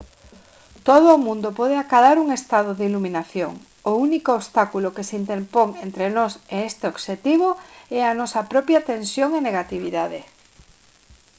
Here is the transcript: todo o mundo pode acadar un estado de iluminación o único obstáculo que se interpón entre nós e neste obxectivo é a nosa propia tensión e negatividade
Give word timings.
todo 0.87 1.07
o 1.13 1.21
mundo 1.25 1.47
pode 1.59 1.75
acadar 1.79 2.15
un 2.23 2.27
estado 2.39 2.71
de 2.77 2.87
iluminación 2.89 3.53
o 3.89 3.91
único 4.07 4.29
obstáculo 4.39 4.93
que 4.95 5.07
se 5.09 5.15
interpón 5.21 5.69
entre 5.85 6.05
nós 6.17 6.33
e 6.53 6.55
neste 6.59 6.83
obxectivo 6.93 7.49
é 7.99 8.01
a 8.05 8.17
nosa 8.19 8.41
propia 8.51 8.83
tensión 8.91 9.29
e 9.33 9.41
negatividade 9.49 10.19